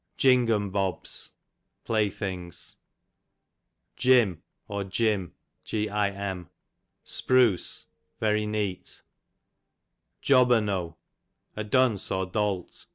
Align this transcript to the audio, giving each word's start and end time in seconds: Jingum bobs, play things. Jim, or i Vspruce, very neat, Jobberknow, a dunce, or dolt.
Jingum 0.17 0.71
bobs, 0.71 1.33
play 1.85 2.09
things. 2.09 2.77
Jim, 3.95 4.41
or 4.67 4.81
i 4.81 4.83
Vspruce, 7.05 7.85
very 8.19 8.47
neat, 8.47 9.03
Jobberknow, 10.23 10.95
a 11.55 11.63
dunce, 11.63 12.09
or 12.09 12.25
dolt. 12.25 12.87